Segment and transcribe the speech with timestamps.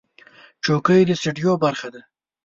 [0.63, 2.01] چوکۍ د سټوډیو برخه ده.